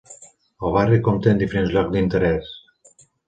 [0.69, 2.51] El barri compta en diferents llocs d'interés.